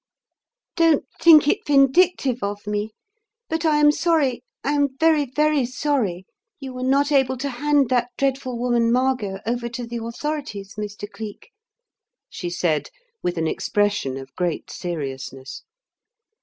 "Don't 0.75 1.05
think 1.21 1.47
it 1.47 1.63
vindictive 1.67 2.41
of 2.41 2.65
me, 2.65 2.89
but 3.49 3.65
I 3.65 3.77
am 3.77 3.91
sorry, 3.91 4.43
I 4.63 4.71
am 4.71 4.97
very, 4.99 5.25
very 5.25 5.63
sorry 5.63 6.25
you 6.59 6.73
were 6.73 6.81
not 6.81 7.11
able 7.11 7.37
to 7.37 7.49
hand 7.51 7.89
that 7.89 8.09
dreadful 8.17 8.57
woman, 8.57 8.91
Margot, 8.91 9.37
over 9.45 9.69
to 9.69 9.85
the 9.85 10.03
authorities, 10.03 10.73
Mr. 10.73 11.07
Cleek," 11.07 11.51
she 12.31 12.49
said, 12.49 12.89
with 13.21 13.37
an 13.37 13.45
expression 13.45 14.17
of 14.17 14.33
great 14.35 14.71
seriousness. 14.71 15.61